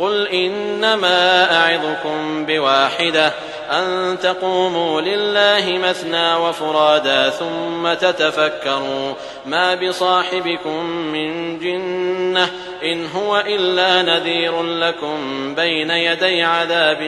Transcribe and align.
قل 0.00 0.28
إنما 0.28 1.52
أعظكم 1.56 2.46
بواحدة 2.46 3.32
أن 3.70 4.18
تقوموا 4.22 5.00
لله 5.00 5.78
مثنى 5.78 6.34
وفرادا 6.34 7.30
ثم 7.30 7.94
تتفكروا 7.94 9.14
ما 9.46 9.74
بصاحبكم 9.74 10.84
من 10.86 11.58
جنة 11.58 12.50
إن 12.84 13.06
هو 13.06 13.44
إلا 13.46 14.02
نذير 14.02 14.62
لكم 14.62 15.18
بين 15.54 15.90
يدي 15.90 16.42
عذاب 16.42 16.98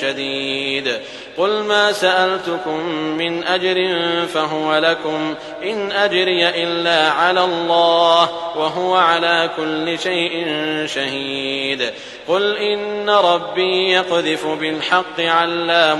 شديد. 0.00 0.92
قل 1.38 1.62
ما 1.62 1.92
سألتكم 1.92 2.86
من 3.18 3.44
أجر 3.44 3.96
فهو 4.26 4.78
لكم 4.78 5.34
إن 5.62 5.92
أجري 5.92 6.48
إلا 6.48 7.10
على 7.10 7.44
الله 7.44 8.28
وهو 8.56 8.94
على 8.94 9.50
كل 9.56 9.98
شيء 9.98 10.46
شهيد. 10.86 11.90
قل 12.28 12.56
إن 12.56 13.10
ربي 13.10 13.92
يقذف 13.92 14.46
بالحق 14.46 15.20
علام 15.20 15.99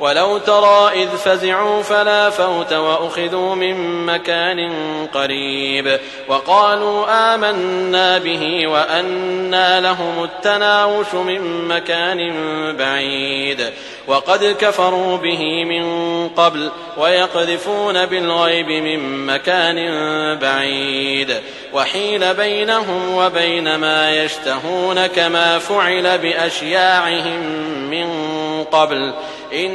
ولو 0.00 0.38
ترى 0.38 0.90
إذ 1.02 1.08
فزعوا 1.08 1.82
فلا 1.82 2.30
فوت 2.30 2.72
وأخذوا 2.72 3.54
من 3.54 4.06
مكان 4.06 4.70
قريب 5.14 5.98
وقالوا 6.28 7.34
آمنا 7.34 8.18
به 8.18 8.66
وأنى 8.66 9.80
لهم 9.80 10.24
التناوش 10.24 11.14
من 11.14 11.68
مكان 11.68 12.32
بعيد 12.76 13.70
وقد 14.06 14.56
كفروا 14.60 15.16
به 15.16 15.64
من 15.64 15.84
قبل 16.28 16.70
ويقذفون 16.98 18.06
بالغيب 18.06 18.68
من 18.68 19.26
مكان 19.26 19.76
بعيد 20.38 21.36
وحيل 21.72 22.34
بينهم 22.34 23.14
وبين 23.14 23.74
ما 23.74 24.24
يشتهون 24.24 25.06
كما 25.06 25.58
فعل 25.58 26.18
بأشياعهم 26.18 27.40
من 27.90 28.08
قبل 28.64 29.14